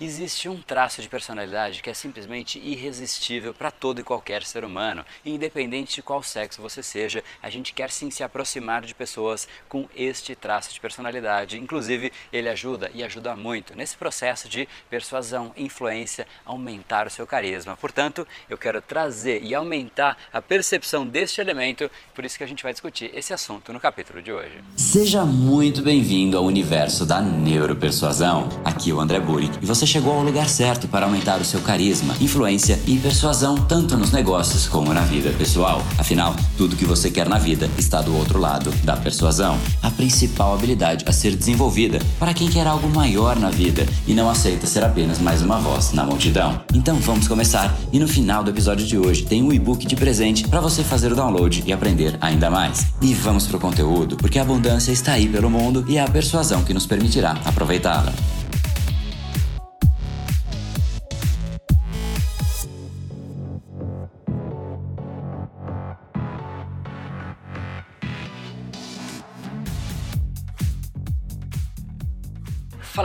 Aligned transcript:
Existe 0.00 0.48
um 0.48 0.60
traço 0.60 1.00
de 1.00 1.08
personalidade 1.08 1.80
que 1.80 1.88
é 1.88 1.94
simplesmente 1.94 2.58
irresistível 2.58 3.54
para 3.54 3.70
todo 3.70 4.00
e 4.00 4.04
qualquer 4.04 4.42
ser 4.42 4.64
humano, 4.64 5.04
independente 5.24 5.94
de 5.94 6.02
qual 6.02 6.20
sexo 6.20 6.60
você 6.60 6.82
seja. 6.82 7.22
A 7.40 7.48
gente 7.48 7.72
quer 7.72 7.90
sim 7.90 8.10
se 8.10 8.24
aproximar 8.24 8.82
de 8.82 8.92
pessoas 8.92 9.46
com 9.68 9.88
este 9.94 10.34
traço 10.34 10.74
de 10.74 10.80
personalidade. 10.80 11.58
Inclusive, 11.58 12.12
ele 12.32 12.48
ajuda 12.48 12.90
e 12.92 13.04
ajuda 13.04 13.36
muito 13.36 13.76
nesse 13.76 13.96
processo 13.96 14.48
de 14.48 14.68
persuasão, 14.90 15.52
influência, 15.56 16.26
aumentar 16.44 17.06
o 17.06 17.10
seu 17.10 17.24
carisma. 17.24 17.76
Portanto, 17.76 18.26
eu 18.50 18.58
quero 18.58 18.82
trazer 18.82 19.44
e 19.44 19.54
aumentar 19.54 20.18
a 20.32 20.42
percepção 20.42 21.06
deste 21.06 21.40
elemento, 21.40 21.88
por 22.14 22.24
isso 22.24 22.36
que 22.36 22.42
a 22.42 22.48
gente 22.48 22.64
vai 22.64 22.72
discutir 22.72 23.12
esse 23.14 23.32
assunto 23.32 23.72
no 23.72 23.78
capítulo 23.78 24.20
de 24.20 24.32
hoje. 24.32 24.58
Seja 24.76 25.24
muito 25.24 25.82
bem-vindo 25.82 26.36
ao 26.36 26.44
universo 26.44 27.06
da 27.06 27.20
neuropersuasão. 27.20 28.48
Aqui 28.64 28.90
é 28.90 28.94
o 28.94 29.00
André 29.00 29.20
Burick 29.20 29.56
e 29.62 29.66
você 29.66 29.83
chegou 29.86 30.14
ao 30.14 30.22
lugar 30.22 30.48
certo 30.48 30.88
para 30.88 31.06
aumentar 31.06 31.40
o 31.40 31.44
seu 31.44 31.60
carisma, 31.60 32.14
influência 32.20 32.78
e 32.86 32.96
persuasão 32.96 33.56
tanto 33.56 33.96
nos 33.96 34.12
negócios 34.12 34.66
como 34.66 34.92
na 34.92 35.02
vida 35.02 35.30
pessoal. 35.30 35.82
Afinal, 35.98 36.34
tudo 36.56 36.76
que 36.76 36.84
você 36.84 37.10
quer 37.10 37.28
na 37.28 37.38
vida 37.38 37.68
está 37.78 38.00
do 38.00 38.16
outro 38.16 38.38
lado 38.38 38.70
da 38.84 38.96
persuasão, 38.96 39.58
a 39.82 39.90
principal 39.90 40.54
habilidade 40.54 41.04
a 41.06 41.12
ser 41.12 41.34
desenvolvida 41.34 41.98
para 42.18 42.34
quem 42.34 42.48
quer 42.48 42.66
algo 42.66 42.88
maior 42.88 43.36
na 43.36 43.50
vida 43.50 43.86
e 44.06 44.14
não 44.14 44.28
aceita 44.28 44.66
ser 44.66 44.84
apenas 44.84 45.18
mais 45.18 45.42
uma 45.42 45.58
voz 45.58 45.92
na 45.92 46.04
multidão. 46.04 46.60
Então 46.72 46.96
vamos 46.96 47.28
começar 47.28 47.76
e 47.92 47.98
no 47.98 48.08
final 48.08 48.44
do 48.44 48.50
episódio 48.50 48.86
de 48.86 48.98
hoje 48.98 49.24
tem 49.24 49.42
um 49.42 49.52
e-book 49.52 49.86
de 49.86 49.96
presente 49.96 50.46
para 50.48 50.60
você 50.60 50.82
fazer 50.82 51.12
o 51.12 51.16
download 51.16 51.62
e 51.66 51.72
aprender 51.72 52.16
ainda 52.20 52.50
mais. 52.50 52.86
E 53.00 53.14
vamos 53.14 53.46
pro 53.46 53.58
conteúdo, 53.58 54.16
porque 54.16 54.38
a 54.38 54.42
abundância 54.42 54.92
está 54.92 55.12
aí 55.12 55.28
pelo 55.28 55.50
mundo 55.50 55.84
e 55.88 55.96
é 55.96 56.00
a 56.00 56.08
persuasão 56.08 56.62
que 56.62 56.74
nos 56.74 56.86
permitirá 56.86 57.36
aproveitá-la. 57.44 58.12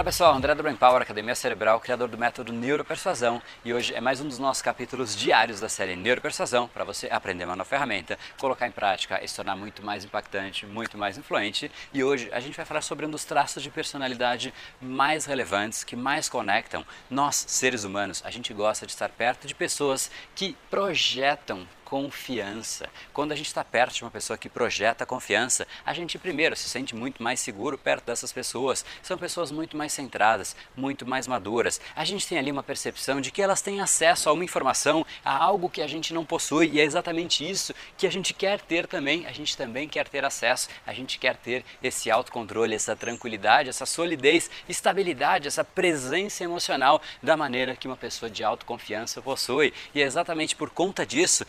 Pessoal, 0.09 0.33
André 0.33 0.55
do 0.55 0.63
Brain 0.63 0.75
Power, 0.75 1.03
Academia 1.03 1.35
Cerebral, 1.35 1.79
criador 1.79 2.07
do 2.07 2.17
método 2.17 2.51
Neuropersuasão 2.51 3.39
e 3.63 3.71
hoje 3.71 3.93
é 3.93 4.01
mais 4.01 4.19
um 4.19 4.27
dos 4.27 4.39
nossos 4.39 4.59
capítulos 4.59 5.15
diários 5.15 5.59
da 5.59 5.69
série 5.69 5.95
Neuropersuasão 5.95 6.67
para 6.67 6.83
você 6.83 7.07
aprender 7.11 7.45
uma 7.45 7.55
nova 7.55 7.69
ferramenta, 7.69 8.17
colocar 8.39 8.67
em 8.67 8.71
prática 8.71 9.23
e 9.23 9.27
se 9.27 9.35
tornar 9.35 9.55
muito 9.55 9.85
mais 9.85 10.03
impactante, 10.03 10.65
muito 10.65 10.97
mais 10.97 11.15
influente 11.15 11.71
e 11.93 12.03
hoje 12.03 12.27
a 12.31 12.39
gente 12.39 12.57
vai 12.57 12.65
falar 12.65 12.81
sobre 12.81 13.05
um 13.05 13.09
dos 13.11 13.23
traços 13.23 13.61
de 13.61 13.69
personalidade 13.69 14.51
mais 14.81 15.25
relevantes, 15.25 15.83
que 15.83 15.95
mais 15.95 16.27
conectam 16.27 16.83
nós, 17.07 17.45
seres 17.47 17.83
humanos. 17.83 18.23
A 18.25 18.31
gente 18.31 18.51
gosta 18.51 18.87
de 18.87 18.93
estar 18.93 19.09
perto 19.09 19.45
de 19.45 19.53
pessoas 19.53 20.09
que 20.33 20.57
projetam 20.71 21.67
confiança. 21.89 22.87
Quando 23.11 23.31
a 23.31 23.35
gente 23.35 23.47
está 23.47 23.63
perto 23.63 23.95
de 23.95 24.03
uma 24.03 24.11
pessoa 24.11 24.37
que 24.37 24.47
projeta 24.47 25.07
confiança, 25.07 25.67
a 25.83 25.91
gente 25.91 26.19
primeiro 26.19 26.55
se 26.55 26.69
sente 26.69 26.95
muito 26.95 27.23
mais 27.23 27.39
seguro 27.39 27.79
perto 27.79 28.05
dessas 28.05 28.31
pessoas. 28.31 28.85
São 29.01 29.17
pessoas 29.17 29.51
muito 29.51 29.75
mais 29.75 29.91
centradas, 29.91 30.55
muito 30.77 31.03
mais 31.03 31.25
maduras. 31.25 31.81
A 31.95 32.05
gente 32.05 32.27
tem 32.27 32.37
ali 32.37 32.51
uma 32.51 32.61
percepção 32.61 33.19
de 33.19 33.31
que 33.31 33.41
elas 33.41 33.61
têm 33.61 33.81
acesso 33.81 34.29
a 34.29 34.33
uma 34.33 34.43
informação, 34.43 35.03
a 35.25 35.35
algo 35.35 35.67
que 35.67 35.81
a 35.81 35.87
gente 35.87 36.13
não 36.13 36.23
possui, 36.23 36.69
e 36.69 36.79
é 36.79 36.83
exatamente 36.83 37.49
isso 37.49 37.73
que 37.97 38.05
a 38.05 38.11
gente 38.11 38.35
quer 38.35 38.61
ter 38.61 38.85
também. 38.85 39.25
A 39.25 39.31
gente 39.31 39.57
também 39.57 39.89
quer 39.89 40.07
ter 40.07 40.23
acesso, 40.23 40.69
a 40.85 40.93
gente 40.93 41.17
quer 41.17 41.37
ter 41.37 41.65
esse 41.81 42.11
autocontrole, 42.11 42.75
essa 42.75 42.95
tranquilidade, 42.95 43.69
essa 43.69 43.87
solidez, 43.87 44.49
estabilidade, 44.69 45.47
essa 45.47 45.63
presença 45.63 46.43
emocional 46.43 47.01
da 47.23 47.35
maneira 47.35 47.75
que 47.75 47.87
uma 47.87 47.97
pessoa 47.97 48.29
de 48.29 48.43
autoconfiança 48.43 49.23
possui. 49.23 49.73
E 49.95 50.01
é 50.03 50.05
exatamente 50.05 50.55
por 50.55 50.69
conta 50.69 51.03
disso, 51.03 51.45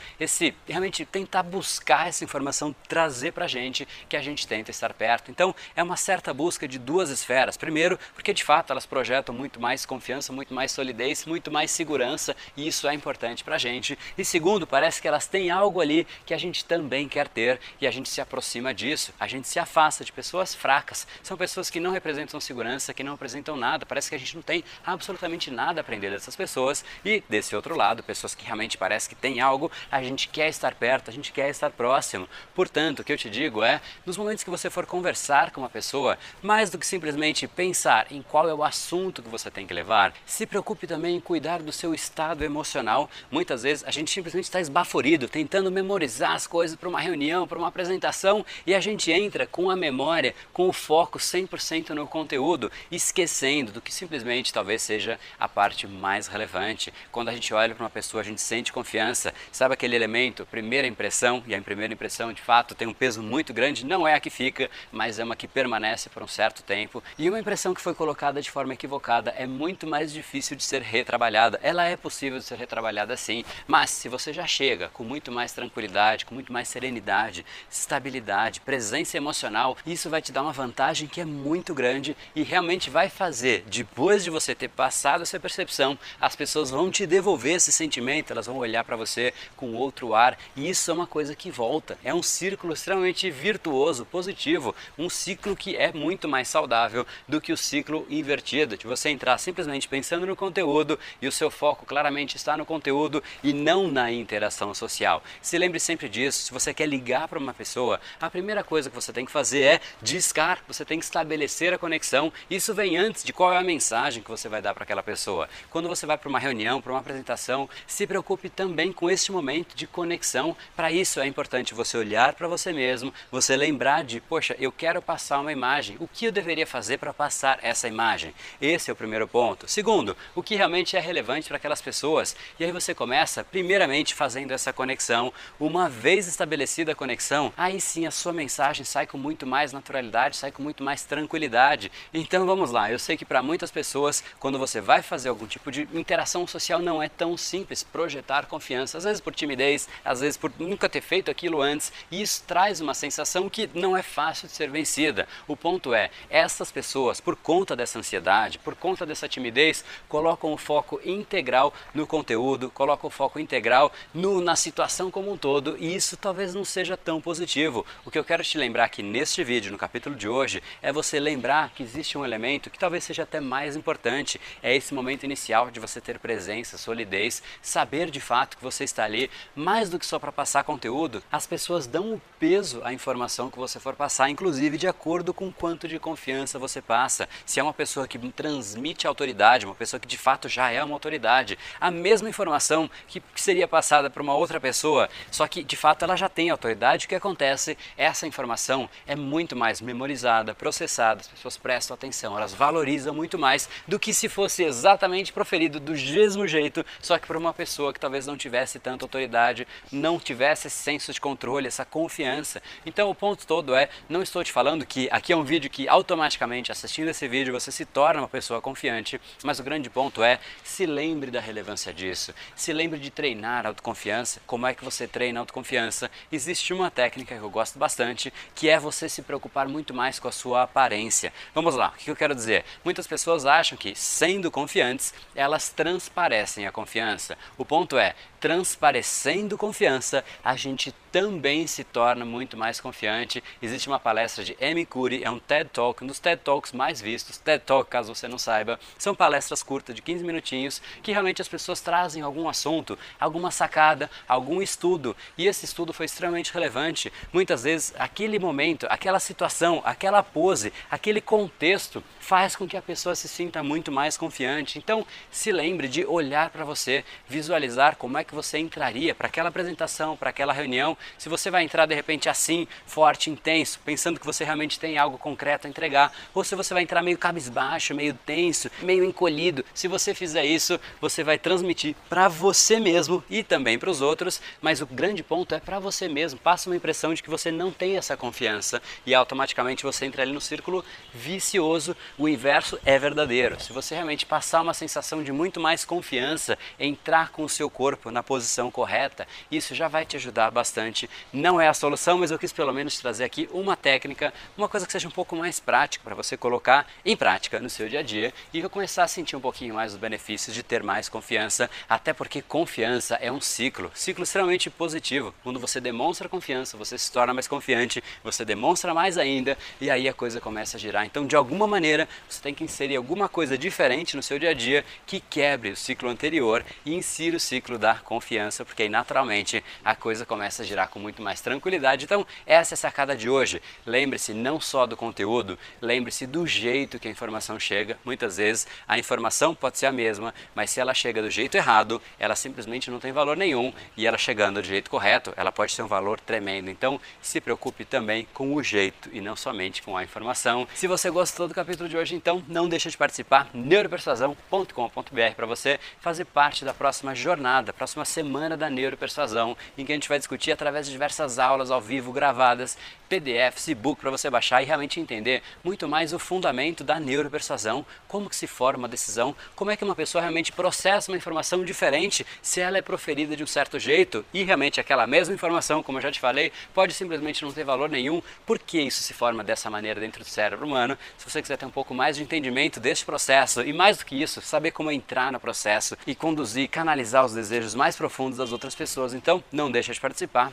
realmente 0.68 1.04
tentar 1.04 1.42
buscar 1.42 2.08
essa 2.08 2.24
informação, 2.24 2.74
trazer 2.88 3.32
para 3.32 3.44
a 3.44 3.48
gente 3.48 3.86
que 4.08 4.16
a 4.16 4.22
gente 4.22 4.46
tenta 4.46 4.70
estar 4.70 4.92
perto. 4.94 5.30
Então 5.30 5.54
é 5.74 5.82
uma 5.82 5.96
certa 5.96 6.32
busca 6.32 6.66
de 6.66 6.78
duas 6.78 7.10
esferas. 7.10 7.56
Primeiro, 7.56 7.98
porque 8.14 8.32
de 8.32 8.44
fato 8.44 8.72
elas 8.72 8.86
projetam 8.86 9.34
muito 9.34 9.60
mais 9.60 9.84
confiança, 9.86 10.32
muito 10.32 10.54
mais 10.54 10.72
solidez, 10.72 11.24
muito 11.26 11.50
mais 11.50 11.70
segurança 11.70 12.36
e 12.56 12.66
isso 12.66 12.88
é 12.88 12.94
importante 12.94 13.44
para 13.44 13.56
a 13.56 13.58
gente. 13.58 13.98
E 14.16 14.24
segundo, 14.24 14.66
parece 14.66 15.00
que 15.00 15.08
elas 15.08 15.26
têm 15.26 15.50
algo 15.50 15.80
ali 15.80 16.06
que 16.24 16.34
a 16.34 16.38
gente 16.38 16.64
também 16.64 17.08
quer 17.08 17.28
ter 17.28 17.60
e 17.80 17.86
a 17.86 17.90
gente 17.90 18.08
se 18.08 18.20
aproxima 18.20 18.72
disso. 18.72 19.12
A 19.18 19.26
gente 19.26 19.48
se 19.48 19.58
afasta 19.58 20.04
de 20.04 20.12
pessoas 20.12 20.54
fracas. 20.54 21.06
São 21.22 21.36
pessoas 21.36 21.70
que 21.70 21.80
não 21.80 21.92
representam 21.92 22.40
segurança, 22.40 22.94
que 22.94 23.02
não 23.02 23.12
representam 23.12 23.56
nada. 23.56 23.86
Parece 23.86 24.08
que 24.10 24.14
a 24.14 24.18
gente 24.18 24.34
não 24.34 24.42
tem 24.42 24.64
absolutamente 24.84 25.50
nada 25.50 25.80
a 25.80 25.82
aprender 25.82 26.10
dessas 26.10 26.36
pessoas. 26.36 26.84
E 27.04 27.22
desse 27.28 27.54
outro 27.56 27.76
lado, 27.76 28.02
pessoas 28.02 28.34
que 28.34 28.44
realmente 28.44 28.76
parece 28.76 29.08
que 29.08 29.14
têm 29.14 29.40
algo, 29.40 29.70
a 29.90 30.02
gente 30.02 30.19
gente 30.20 30.28
quer 30.28 30.48
estar 30.48 30.74
perto, 30.74 31.08
a 31.08 31.12
gente 31.12 31.32
quer 31.32 31.48
estar 31.48 31.70
próximo. 31.70 32.28
Portanto, 32.54 33.00
o 33.00 33.04
que 33.04 33.12
eu 33.12 33.16
te 33.16 33.30
digo 33.30 33.62
é, 33.62 33.80
nos 34.04 34.18
momentos 34.18 34.44
que 34.44 34.50
você 34.50 34.68
for 34.68 34.84
conversar 34.84 35.50
com 35.50 35.62
uma 35.62 35.70
pessoa, 35.70 36.18
mais 36.42 36.68
do 36.68 36.76
que 36.76 36.86
simplesmente 36.86 37.48
pensar 37.48 38.06
em 38.10 38.20
qual 38.20 38.48
é 38.48 38.52
o 38.52 38.62
assunto 38.62 39.22
que 39.22 39.28
você 39.28 39.50
tem 39.50 39.66
que 39.66 39.72
levar, 39.72 40.12
se 40.26 40.44
preocupe 40.44 40.86
também 40.86 41.16
em 41.16 41.20
cuidar 41.20 41.62
do 41.62 41.72
seu 41.72 41.94
estado 41.94 42.44
emocional. 42.44 43.08
Muitas 43.30 43.62
vezes 43.62 43.84
a 43.84 43.90
gente 43.90 44.10
simplesmente 44.10 44.44
está 44.44 44.60
esbaforido, 44.60 45.26
tentando 45.26 45.70
memorizar 45.70 46.32
as 46.32 46.46
coisas 46.46 46.76
para 46.76 46.88
uma 46.88 47.00
reunião, 47.00 47.48
para 47.48 47.58
uma 47.58 47.68
apresentação, 47.68 48.44
e 48.66 48.74
a 48.74 48.80
gente 48.80 49.10
entra 49.10 49.46
com 49.46 49.70
a 49.70 49.76
memória, 49.76 50.34
com 50.52 50.68
o 50.68 50.72
foco 50.72 51.18
100% 51.18 51.90
no 51.90 52.06
conteúdo, 52.06 52.70
esquecendo 52.90 53.72
do 53.72 53.80
que 53.80 53.92
simplesmente 53.92 54.52
talvez 54.52 54.82
seja 54.82 55.18
a 55.38 55.48
parte 55.48 55.86
mais 55.86 56.26
relevante. 56.26 56.92
Quando 57.10 57.30
a 57.30 57.32
gente 57.32 57.54
olha 57.54 57.74
para 57.74 57.84
uma 57.84 57.90
pessoa, 57.90 58.20
a 58.20 58.24
gente 58.24 58.40
sente 58.40 58.72
confiança, 58.72 59.32
sabe 59.50 59.74
aquele 59.74 59.96
elemento 59.96 60.09
elemento, 60.10 60.44
primeira 60.44 60.88
impressão, 60.88 61.42
e 61.46 61.54
a 61.54 61.62
primeira 61.62 61.94
impressão 61.94 62.32
de 62.32 62.42
fato 62.42 62.74
tem 62.74 62.88
um 62.88 62.92
peso 62.92 63.22
muito 63.22 63.54
grande, 63.54 63.86
não 63.86 64.08
é 64.08 64.14
a 64.14 64.20
que 64.20 64.28
fica, 64.28 64.68
mas 64.90 65.20
é 65.20 65.24
uma 65.24 65.36
que 65.36 65.46
permanece 65.46 66.10
por 66.10 66.20
um 66.20 66.26
certo 66.26 66.64
tempo. 66.64 67.02
E 67.16 67.28
uma 67.28 67.38
impressão 67.38 67.72
que 67.72 67.80
foi 67.80 67.94
colocada 67.94 68.42
de 68.42 68.50
forma 68.50 68.74
equivocada 68.74 69.32
é 69.36 69.46
muito 69.46 69.86
mais 69.86 70.12
difícil 70.12 70.56
de 70.56 70.64
ser 70.64 70.82
retrabalhada. 70.82 71.60
Ela 71.62 71.84
é 71.84 71.96
possível 71.96 72.40
de 72.40 72.44
ser 72.44 72.58
retrabalhada 72.58 73.16
sim, 73.16 73.44
mas 73.68 73.90
se 73.90 74.08
você 74.08 74.32
já 74.32 74.46
chega 74.46 74.88
com 74.88 75.04
muito 75.04 75.30
mais 75.30 75.52
tranquilidade, 75.52 76.26
com 76.26 76.34
muito 76.34 76.52
mais 76.52 76.66
serenidade, 76.66 77.46
estabilidade, 77.70 78.60
presença 78.60 79.16
emocional, 79.16 79.76
isso 79.86 80.10
vai 80.10 80.20
te 80.20 80.32
dar 80.32 80.42
uma 80.42 80.52
vantagem 80.52 81.06
que 81.06 81.20
é 81.20 81.24
muito 81.24 81.72
grande 81.72 82.16
e 82.34 82.42
realmente 82.42 82.90
vai 82.90 83.08
fazer, 83.08 83.64
depois 83.68 84.24
de 84.24 84.30
você 84.30 84.56
ter 84.56 84.68
passado 84.68 85.22
essa 85.22 85.38
percepção, 85.38 85.96
as 86.20 86.34
pessoas 86.34 86.70
vão 86.70 86.90
te 86.90 87.06
devolver 87.06 87.54
esse 87.54 87.70
sentimento, 87.70 88.32
elas 88.32 88.46
vão 88.46 88.56
olhar 88.56 88.82
para 88.82 88.96
você 88.96 89.32
com 89.54 89.74
outro 89.74 89.99
outro 90.00 90.14
ar, 90.14 90.38
e 90.56 90.68
isso 90.68 90.90
é 90.90 90.94
uma 90.94 91.06
coisa 91.06 91.34
que 91.34 91.50
volta. 91.50 91.98
É 92.02 92.14
um 92.14 92.22
círculo 92.22 92.72
extremamente 92.72 93.30
virtuoso, 93.30 94.06
positivo, 94.06 94.74
um 94.98 95.10
ciclo 95.10 95.54
que 95.54 95.76
é 95.76 95.92
muito 95.92 96.28
mais 96.28 96.48
saudável 96.48 97.06
do 97.28 97.40
que 97.40 97.52
o 97.52 97.56
ciclo 97.56 98.06
invertido, 98.08 98.76
de 98.76 98.86
você 98.86 99.10
entrar 99.10 99.36
simplesmente 99.38 99.88
pensando 99.88 100.26
no 100.26 100.34
conteúdo 100.34 100.98
e 101.20 101.28
o 101.28 101.32
seu 101.32 101.50
foco 101.50 101.84
claramente 101.84 102.36
está 102.36 102.56
no 102.56 102.64
conteúdo 102.64 103.22
e 103.42 103.52
não 103.52 103.88
na 103.88 104.10
interação 104.10 104.72
social. 104.74 105.22
Se 105.42 105.58
lembre 105.58 105.78
sempre 105.78 106.08
disso, 106.08 106.44
se 106.44 106.52
você 106.52 106.72
quer 106.72 106.86
ligar 106.86 107.28
para 107.28 107.38
uma 107.38 107.52
pessoa, 107.52 108.00
a 108.20 108.30
primeira 108.30 108.64
coisa 108.64 108.88
que 108.88 108.96
você 108.96 109.12
tem 109.12 109.24
que 109.24 109.32
fazer 109.32 109.62
é 109.62 109.80
discar, 110.00 110.60
você 110.66 110.84
tem 110.84 110.98
que 110.98 111.04
estabelecer 111.04 111.74
a 111.74 111.78
conexão. 111.78 112.32
Isso 112.48 112.72
vem 112.72 112.96
antes 112.96 113.22
de 113.22 113.32
qual 113.32 113.52
é 113.52 113.58
a 113.58 113.62
mensagem 113.62 114.22
que 114.22 114.30
você 114.30 114.48
vai 114.48 114.62
dar 114.62 114.74
para 114.74 114.84
aquela 114.84 115.02
pessoa. 115.02 115.48
Quando 115.68 115.88
você 115.88 116.06
vai 116.06 116.16
para 116.16 116.28
uma 116.28 116.38
reunião, 116.38 116.80
para 116.80 116.92
uma 116.92 117.00
apresentação, 117.00 117.68
se 117.86 118.06
preocupe 118.06 118.48
também 118.48 118.92
com 118.92 119.10
este 119.10 119.32
momento 119.32 119.74
de 119.74 119.86
conexão. 119.92 120.56
Para 120.74 120.90
isso 120.90 121.20
é 121.20 121.26
importante 121.26 121.74
você 121.74 121.96
olhar 121.96 122.34
para 122.34 122.48
você 122.48 122.72
mesmo, 122.72 123.12
você 123.30 123.56
lembrar 123.56 124.04
de, 124.04 124.20
poxa, 124.20 124.56
eu 124.58 124.72
quero 124.72 125.02
passar 125.02 125.40
uma 125.40 125.52
imagem. 125.52 125.96
O 126.00 126.08
que 126.08 126.24
eu 126.24 126.32
deveria 126.32 126.66
fazer 126.66 126.98
para 126.98 127.12
passar 127.12 127.58
essa 127.62 127.88
imagem? 127.88 128.34
Esse 128.60 128.90
é 128.90 128.92
o 128.92 128.96
primeiro 128.96 129.28
ponto. 129.28 129.68
Segundo, 129.68 130.16
o 130.34 130.42
que 130.42 130.54
realmente 130.54 130.96
é 130.96 131.00
relevante 131.00 131.48
para 131.48 131.56
aquelas 131.56 131.82
pessoas. 131.82 132.36
E 132.58 132.64
aí 132.64 132.72
você 132.72 132.94
começa, 132.94 133.44
primeiramente, 133.44 134.14
fazendo 134.14 134.52
essa 134.52 134.72
conexão. 134.72 135.32
Uma 135.58 135.88
vez 135.88 136.26
estabelecida 136.26 136.92
a 136.92 136.94
conexão, 136.94 137.52
aí 137.56 137.80
sim 137.80 138.06
a 138.06 138.10
sua 138.10 138.32
mensagem 138.32 138.84
sai 138.84 139.06
com 139.06 139.18
muito 139.18 139.46
mais 139.46 139.72
naturalidade, 139.72 140.36
sai 140.36 140.50
com 140.50 140.62
muito 140.62 140.82
mais 140.82 141.02
tranquilidade. 141.04 141.90
Então 142.12 142.46
vamos 142.46 142.70
lá, 142.70 142.90
eu 142.90 142.98
sei 142.98 143.16
que 143.16 143.24
para 143.24 143.42
muitas 143.42 143.70
pessoas, 143.70 144.22
quando 144.38 144.58
você 144.58 144.80
vai 144.80 145.02
fazer 145.02 145.28
algum 145.28 145.46
tipo 145.46 145.70
de 145.70 145.88
interação 145.94 146.46
social, 146.46 146.80
não 146.80 147.02
é 147.02 147.08
tão 147.08 147.36
simples 147.36 147.82
projetar 147.82 148.46
confiança, 148.46 148.98
às 148.98 149.04
vezes 149.04 149.20
por 149.20 149.34
timidez 149.34 149.69
timidez, 149.70 149.88
às 150.04 150.20
vezes 150.20 150.36
por 150.36 150.52
nunca 150.58 150.88
ter 150.88 151.00
feito 151.00 151.30
aquilo 151.30 151.60
antes, 151.62 151.92
e 152.10 152.20
isso 152.20 152.42
traz 152.46 152.80
uma 152.80 152.94
sensação 152.94 153.48
que 153.48 153.68
não 153.74 153.96
é 153.96 154.02
fácil 154.02 154.48
de 154.48 154.54
ser 154.54 154.70
vencida. 154.70 155.28
O 155.46 155.56
ponto 155.56 155.94
é, 155.94 156.10
essas 156.28 156.70
pessoas, 156.70 157.20
por 157.20 157.36
conta 157.36 157.76
dessa 157.76 157.98
ansiedade, 157.98 158.58
por 158.58 158.74
conta 158.74 159.06
dessa 159.06 159.28
timidez, 159.28 159.84
colocam 160.08 160.52
o 160.52 160.56
foco 160.56 161.00
integral 161.04 161.72
no 161.94 162.06
conteúdo, 162.06 162.70
colocam 162.70 163.08
o 163.08 163.10
foco 163.10 163.38
integral 163.38 163.92
no, 164.12 164.40
na 164.40 164.56
situação 164.56 165.10
como 165.10 165.32
um 165.32 165.36
todo, 165.36 165.76
e 165.78 165.94
isso 165.94 166.16
talvez 166.16 166.54
não 166.54 166.64
seja 166.64 166.96
tão 166.96 167.20
positivo. 167.20 167.86
O 168.04 168.10
que 168.10 168.18
eu 168.18 168.24
quero 168.24 168.42
te 168.42 168.58
lembrar 168.58 168.84
aqui 168.84 169.02
neste 169.02 169.44
vídeo, 169.44 169.72
no 169.72 169.78
capítulo 169.78 170.16
de 170.16 170.28
hoje, 170.28 170.62
é 170.82 170.92
você 170.92 171.20
lembrar 171.20 171.70
que 171.70 171.82
existe 171.82 172.16
um 172.16 172.24
elemento 172.24 172.70
que 172.70 172.78
talvez 172.78 173.04
seja 173.04 173.22
até 173.22 173.40
mais 173.40 173.76
importante, 173.76 174.40
é 174.62 174.74
esse 174.74 174.94
momento 174.94 175.24
inicial 175.24 175.70
de 175.70 175.80
você 175.80 176.00
ter 176.00 176.18
presença, 176.18 176.78
solidez, 176.78 177.42
saber 177.62 178.10
de 178.10 178.20
fato 178.20 178.56
que 178.56 178.62
você 178.62 178.84
está 178.84 179.04
ali, 179.04 179.30
mais 179.60 179.90
do 179.90 179.98
que 179.98 180.06
só 180.06 180.18
para 180.18 180.32
passar 180.32 180.64
conteúdo, 180.64 181.22
as 181.30 181.46
pessoas 181.46 181.86
dão 181.86 182.14
o 182.14 182.22
peso 182.38 182.80
à 182.82 182.92
informação 182.92 183.50
que 183.50 183.58
você 183.58 183.78
for 183.78 183.94
passar, 183.94 184.30
inclusive 184.30 184.78
de 184.78 184.88
acordo 184.88 185.34
com 185.34 185.52
quanto 185.52 185.86
de 185.86 185.98
confiança 185.98 186.58
você 186.58 186.80
passa. 186.80 187.28
Se 187.44 187.60
é 187.60 187.62
uma 187.62 187.74
pessoa 187.74 188.08
que 188.08 188.18
transmite 188.30 189.06
autoridade, 189.06 189.66
uma 189.66 189.74
pessoa 189.74 190.00
que 190.00 190.08
de 190.08 190.16
fato 190.16 190.48
já 190.48 190.70
é 190.70 190.82
uma 190.82 190.94
autoridade, 190.94 191.58
a 191.78 191.90
mesma 191.90 192.28
informação 192.28 192.90
que 193.06 193.22
seria 193.34 193.68
passada 193.68 194.08
para 194.08 194.22
uma 194.22 194.34
outra 194.34 194.58
pessoa, 194.58 195.08
só 195.30 195.46
que 195.46 195.62
de 195.62 195.76
fato 195.76 196.04
ela 196.04 196.16
já 196.16 196.28
tem 196.28 196.48
autoridade, 196.48 197.04
o 197.04 197.08
que 197.08 197.14
acontece? 197.14 197.76
Essa 197.96 198.26
informação 198.26 198.88
é 199.06 199.14
muito 199.14 199.54
mais 199.54 199.80
memorizada, 199.80 200.54
processada, 200.54 201.20
as 201.20 201.28
pessoas 201.28 201.58
prestam 201.58 201.94
atenção, 201.94 202.36
elas 202.36 202.54
valorizam 202.54 203.14
muito 203.14 203.38
mais 203.38 203.68
do 203.86 203.98
que 203.98 204.14
se 204.14 204.28
fosse 204.28 204.64
exatamente 204.64 205.32
proferido 205.32 205.78
do 205.78 205.92
mesmo 205.92 206.46
jeito, 206.46 206.84
só 207.00 207.18
que 207.18 207.26
por 207.26 207.36
uma 207.36 207.52
pessoa 207.52 207.92
que 207.92 208.00
talvez 208.00 208.26
não 208.26 208.36
tivesse 208.36 208.78
tanta 208.78 209.04
autoridade, 209.04 209.49
não 209.90 210.18
tivesse 210.18 210.66
esse 210.66 210.76
senso 210.76 211.12
de 211.12 211.20
controle, 211.20 211.66
essa 211.66 211.84
confiança. 211.84 212.62
Então 212.84 213.10
o 213.10 213.14
ponto 213.14 213.46
todo 213.46 213.74
é, 213.74 213.88
não 214.08 214.22
estou 214.22 214.42
te 214.42 214.52
falando 214.52 214.86
que 214.86 215.08
aqui 215.10 215.32
é 215.32 215.36
um 215.36 215.44
vídeo 215.44 215.70
que 215.70 215.88
automaticamente 215.88 216.72
assistindo 216.72 217.08
esse 217.08 217.26
vídeo 217.28 217.52
você 217.52 217.70
se 217.72 217.84
torna 217.84 218.20
uma 218.20 218.28
pessoa 218.28 218.60
confiante, 218.60 219.20
mas 219.42 219.58
o 219.58 219.62
grande 219.62 219.88
ponto 219.88 220.22
é, 220.22 220.38
se 220.62 220.86
lembre 220.86 221.30
da 221.30 221.40
relevância 221.40 221.92
disso. 221.92 222.34
Se 222.54 222.72
lembre 222.72 222.98
de 222.98 223.10
treinar 223.10 223.66
autoconfiança. 223.66 224.40
Como 224.46 224.66
é 224.66 224.74
que 224.74 224.84
você 224.84 225.06
treina 225.06 225.40
autoconfiança? 225.40 226.10
Existe 226.30 226.72
uma 226.72 226.90
técnica 226.90 227.36
que 227.36 227.42
eu 227.42 227.50
gosto 227.50 227.78
bastante, 227.78 228.32
que 228.54 228.68
é 228.68 228.78
você 228.78 229.08
se 229.08 229.22
preocupar 229.22 229.68
muito 229.68 229.94
mais 229.94 230.18
com 230.18 230.28
a 230.28 230.32
sua 230.32 230.62
aparência. 230.62 231.32
Vamos 231.54 231.74
lá, 231.74 231.92
o 231.94 231.98
que 231.98 232.10
eu 232.10 232.16
quero 232.16 232.34
dizer? 232.34 232.64
Muitas 232.84 233.06
pessoas 233.06 233.46
acham 233.46 233.76
que, 233.76 233.94
sendo 233.94 234.50
confiantes, 234.50 235.14
elas 235.34 235.68
transparecem 235.68 236.66
a 236.66 236.72
confiança. 236.72 237.36
O 237.56 237.64
ponto 237.64 237.96
é, 237.98 238.14
transparecendo 238.40 239.39
confiança, 239.56 240.24
a 240.44 240.56
gente 240.56 240.92
também 241.10 241.66
se 241.66 241.84
torna 241.84 242.24
muito 242.24 242.56
mais 242.56 242.80
confiante. 242.80 243.42
Existe 243.60 243.88
uma 243.88 243.98
palestra 243.98 244.44
de 244.44 244.56
Amy 244.60 244.86
Cuddy, 244.86 245.24
é 245.24 245.30
um 245.30 245.38
TED 245.38 245.70
Talk, 245.70 246.02
um 246.02 246.06
dos 246.06 246.18
TED 246.18 246.42
Talks 246.42 246.72
mais 246.72 247.00
vistos. 247.00 247.38
TED 247.38 247.64
Talk, 247.64 247.90
caso 247.90 248.14
você 248.14 248.28
não 248.28 248.38
saiba, 248.38 248.78
são 248.98 249.14
palestras 249.14 249.62
curtas 249.62 249.94
de 249.94 250.02
15 250.02 250.24
minutinhos 250.24 250.82
que 251.02 251.12
realmente 251.12 251.42
as 251.42 251.48
pessoas 251.48 251.80
trazem 251.80 252.22
algum 252.22 252.48
assunto, 252.48 252.98
alguma 253.18 253.50
sacada, 253.50 254.10
algum 254.28 254.62
estudo. 254.62 255.16
E 255.36 255.46
esse 255.46 255.64
estudo 255.64 255.92
foi 255.92 256.06
extremamente 256.06 256.52
relevante. 256.52 257.12
Muitas 257.32 257.64
vezes 257.64 257.92
aquele 257.98 258.38
momento, 258.38 258.86
aquela 258.88 259.20
situação, 259.20 259.82
aquela 259.84 260.22
pose, 260.22 260.72
aquele 260.90 261.20
contexto 261.20 262.02
faz 262.18 262.54
com 262.54 262.66
que 262.68 262.76
a 262.76 262.82
pessoa 262.82 263.14
se 263.14 263.26
sinta 263.26 263.62
muito 263.62 263.90
mais 263.90 264.16
confiante. 264.16 264.78
Então, 264.78 265.06
se 265.30 265.50
lembre 265.50 265.88
de 265.88 266.04
olhar 266.04 266.50
para 266.50 266.64
você, 266.64 267.04
visualizar 267.26 267.96
como 267.96 268.18
é 268.18 268.24
que 268.24 268.34
você 268.34 268.58
entraria 268.58 269.14
para 269.14 269.26
aquela 269.26 269.48
apresentação, 269.48 270.16
para 270.16 270.30
aquela 270.30 270.52
reunião. 270.52 270.96
Se 271.18 271.28
você 271.28 271.50
vai 271.50 271.64
entrar 271.64 271.86
de 271.86 271.94
repente 271.94 272.28
assim, 272.28 272.66
forte, 272.86 273.30
intenso, 273.30 273.80
pensando 273.84 274.18
que 274.18 274.26
você 274.26 274.44
realmente 274.44 274.78
tem 274.78 274.98
algo 274.98 275.18
concreto 275.18 275.66
a 275.66 275.70
entregar, 275.70 276.12
ou 276.34 276.44
se 276.44 276.54
você 276.54 276.74
vai 276.74 276.82
entrar 276.82 277.02
meio 277.02 277.18
cabisbaixo, 277.18 277.94
meio 277.94 278.14
tenso, 278.14 278.70
meio 278.82 279.04
encolhido. 279.04 279.64
Se 279.74 279.88
você 279.88 280.14
fizer 280.14 280.44
isso, 280.44 280.78
você 281.00 281.22
vai 281.22 281.38
transmitir 281.38 281.94
para 282.08 282.28
você 282.28 282.78
mesmo 282.78 283.22
e 283.28 283.42
também 283.42 283.78
para 283.78 283.90
os 283.90 284.00
outros, 284.00 284.40
mas 284.60 284.80
o 284.80 284.86
grande 284.86 285.22
ponto 285.22 285.54
é 285.54 285.60
para 285.60 285.78
você 285.78 286.08
mesmo. 286.08 286.38
Passa 286.38 286.68
uma 286.68 286.76
impressão 286.76 287.14
de 287.14 287.22
que 287.22 287.30
você 287.30 287.50
não 287.50 287.70
tem 287.70 287.96
essa 287.96 288.16
confiança 288.16 288.80
e 289.06 289.14
automaticamente 289.14 289.82
você 289.82 290.06
entra 290.06 290.22
ali 290.22 290.32
no 290.32 290.40
círculo 290.40 290.84
vicioso 291.12 291.96
o 292.18 292.28
inverso 292.28 292.78
é 292.84 292.98
verdadeiro. 292.98 293.60
Se 293.60 293.72
você 293.72 293.94
realmente 293.94 294.26
passar 294.26 294.62
uma 294.62 294.74
sensação 294.74 295.22
de 295.22 295.32
muito 295.32 295.60
mais 295.60 295.84
confiança, 295.84 296.58
entrar 296.78 297.30
com 297.30 297.44
o 297.44 297.48
seu 297.48 297.70
corpo 297.70 298.10
na 298.10 298.22
posição 298.22 298.70
correta, 298.70 299.26
isso 299.50 299.74
já 299.74 299.88
vai 299.88 300.04
te 300.04 300.16
ajudar 300.16 300.50
bastante. 300.50 300.89
Não 301.32 301.60
é 301.60 301.68
a 301.68 301.74
solução, 301.74 302.18
mas 302.18 302.30
eu 302.30 302.38
quis 302.38 302.52
pelo 302.52 302.72
menos 302.72 302.98
trazer 302.98 303.24
aqui 303.24 303.48
uma 303.52 303.76
técnica, 303.76 304.32
uma 304.56 304.68
coisa 304.68 304.86
que 304.86 304.92
seja 304.92 305.08
um 305.08 305.10
pouco 305.10 305.36
mais 305.36 305.60
prática 305.60 306.02
para 306.04 306.14
você 306.14 306.36
colocar 306.36 306.86
em 307.04 307.16
prática 307.16 307.60
no 307.60 307.70
seu 307.70 307.88
dia 307.88 308.00
a 308.00 308.02
dia 308.02 308.32
e 308.52 308.62
começar 308.68 309.04
a 309.04 309.08
sentir 309.08 309.36
um 309.36 309.40
pouquinho 309.40 309.74
mais 309.74 309.92
os 309.92 309.98
benefícios 309.98 310.54
de 310.54 310.62
ter 310.62 310.82
mais 310.82 311.08
confiança, 311.08 311.68
até 311.88 312.12
porque 312.12 312.40
confiança 312.40 313.16
é 313.16 313.30
um 313.30 313.40
ciclo, 313.40 313.90
ciclo 313.94 314.24
extremamente 314.24 314.70
positivo. 314.70 315.34
Quando 315.42 315.58
você 315.60 315.80
demonstra 315.80 316.28
confiança, 316.28 316.76
você 316.76 316.96
se 316.96 317.10
torna 317.10 317.34
mais 317.34 317.48
confiante, 317.48 318.02
você 318.22 318.44
demonstra 318.44 318.94
mais 318.94 319.18
ainda 319.18 319.56
e 319.80 319.90
aí 319.90 320.08
a 320.08 320.14
coisa 320.14 320.40
começa 320.40 320.76
a 320.76 320.80
girar. 320.80 321.04
Então, 321.04 321.26
de 321.26 321.36
alguma 321.36 321.66
maneira, 321.66 322.08
você 322.28 322.40
tem 322.40 322.54
que 322.54 322.64
inserir 322.64 322.96
alguma 322.96 323.28
coisa 323.28 323.58
diferente 323.58 324.16
no 324.16 324.22
seu 324.22 324.38
dia 324.38 324.50
a 324.50 324.54
dia 324.54 324.84
que 325.06 325.20
quebre 325.20 325.70
o 325.70 325.76
ciclo 325.76 326.08
anterior 326.08 326.64
e 326.84 326.94
insira 326.94 327.36
o 327.36 327.40
ciclo 327.40 327.78
da 327.78 327.96
confiança, 327.96 328.64
porque 328.64 328.84
aí 328.84 328.88
naturalmente 328.88 329.62
a 329.84 329.94
coisa 329.94 330.24
começa 330.24 330.62
a 330.62 330.66
girar 330.66 330.79
com 330.88 330.98
muito 330.98 331.22
mais 331.22 331.40
tranquilidade. 331.40 332.04
Então, 332.04 332.26
essa 332.46 332.74
é 332.74 332.76
a 332.76 332.78
sacada 332.78 333.16
de 333.16 333.28
hoje. 333.28 333.62
Lembre-se 333.86 334.32
não 334.32 334.60
só 334.60 334.86
do 334.86 334.96
conteúdo, 334.96 335.58
lembre-se 335.80 336.26
do 336.26 336.46
jeito 336.46 336.98
que 336.98 337.08
a 337.08 337.10
informação 337.10 337.58
chega. 337.58 337.98
Muitas 338.04 338.36
vezes 338.36 338.66
a 338.86 338.98
informação 338.98 339.54
pode 339.54 339.78
ser 339.78 339.86
a 339.86 339.92
mesma, 339.92 340.34
mas 340.54 340.70
se 340.70 340.80
ela 340.80 340.94
chega 340.94 341.22
do 341.22 341.30
jeito 341.30 341.56
errado, 341.56 342.00
ela 342.18 342.36
simplesmente 342.36 342.90
não 342.90 342.98
tem 342.98 343.12
valor 343.12 343.36
nenhum 343.36 343.72
e 343.96 344.06
ela 344.06 344.18
chegando 344.18 344.60
do 344.60 344.66
jeito 344.66 344.90
correto, 344.90 345.32
ela 345.36 345.52
pode 345.52 345.74
ter 345.74 345.82
um 345.82 345.86
valor 345.86 346.20
tremendo. 346.20 346.70
Então, 346.70 347.00
se 347.20 347.40
preocupe 347.40 347.84
também 347.84 348.26
com 348.32 348.54
o 348.54 348.62
jeito 348.62 349.10
e 349.12 349.20
não 349.20 349.36
somente 349.36 349.82
com 349.82 349.96
a 349.96 350.04
informação. 350.04 350.66
Se 350.74 350.86
você 350.86 351.10
gostou 351.10 351.48
do 351.48 351.54
capítulo 351.54 351.88
de 351.88 351.96
hoje, 351.96 352.14
então 352.14 352.42
não 352.48 352.68
deixa 352.68 352.90
de 352.90 352.96
participar, 352.96 353.48
neuropersuasão.com.br 353.54 355.34
para 355.36 355.46
você 355.46 355.78
fazer 356.00 356.24
parte 356.24 356.64
da 356.64 356.72
próxima 356.72 357.14
jornada, 357.14 357.72
próxima 357.72 358.04
semana 358.04 358.56
da 358.56 358.70
Neuropersuasão, 358.70 359.56
em 359.76 359.84
que 359.84 359.92
a 359.92 359.94
gente 359.94 360.08
vai 360.08 360.18
discutir 360.18 360.52
através 360.52 360.69
de 360.78 360.90
diversas 360.90 361.38
aulas 361.38 361.70
ao 361.70 361.80
vivo 361.80 362.12
gravadas, 362.12 362.76
PDFs, 363.08 363.66
e-book 363.68 364.00
para 364.00 364.10
você 364.10 364.30
baixar 364.30 364.62
e 364.62 364.66
realmente 364.66 365.00
entender 365.00 365.42
muito 365.64 365.88
mais 365.88 366.12
o 366.12 366.18
fundamento 366.18 366.84
da 366.84 367.00
neuropersuasão, 367.00 367.84
como 368.06 368.30
que 368.30 368.36
se 368.36 368.46
forma 368.46 368.84
uma 368.84 368.88
decisão, 368.88 369.34
como 369.56 369.70
é 369.72 369.76
que 369.76 369.84
uma 369.84 369.96
pessoa 369.96 370.22
realmente 370.22 370.52
processa 370.52 371.10
uma 371.10 371.18
informação 371.18 371.64
diferente 371.64 372.24
se 372.40 372.60
ela 372.60 372.78
é 372.78 372.82
proferida 372.82 373.34
de 373.34 373.42
um 373.42 373.46
certo 373.48 373.78
jeito 373.80 374.24
e 374.32 374.44
realmente 374.44 374.78
aquela 374.78 375.06
mesma 375.08 375.34
informação, 375.34 375.82
como 375.82 375.98
eu 375.98 376.02
já 376.02 376.12
te 376.12 376.20
falei, 376.20 376.52
pode 376.72 376.94
simplesmente 376.94 377.42
não 377.42 377.52
ter 377.52 377.64
valor 377.64 377.88
nenhum, 377.90 378.22
por 378.46 378.58
que 378.58 378.80
isso 378.80 379.02
se 379.02 379.12
forma 379.12 379.42
dessa 379.42 379.68
maneira 379.68 380.00
dentro 380.00 380.22
do 380.22 380.28
cérebro 380.28 380.64
humano. 380.64 380.96
Se 381.18 381.28
você 381.28 381.42
quiser 381.42 381.56
ter 381.56 381.66
um 381.66 381.70
pouco 381.70 381.92
mais 381.92 382.16
de 382.16 382.22
entendimento 382.22 382.78
deste 382.78 383.04
processo 383.04 383.62
e 383.62 383.72
mais 383.72 383.98
do 383.98 384.04
que 384.04 384.20
isso, 384.22 384.40
saber 384.40 384.70
como 384.70 384.90
entrar 384.90 385.32
no 385.32 385.40
processo 385.40 385.96
e 386.06 386.14
conduzir, 386.14 386.68
canalizar 386.68 387.24
os 387.24 387.34
desejos 387.34 387.74
mais 387.74 387.96
profundos 387.96 388.38
das 388.38 388.52
outras 388.52 388.74
pessoas. 388.74 389.14
Então, 389.14 389.42
não 389.50 389.70
deixa 389.70 389.92
de 389.92 390.00
participar. 390.00 390.52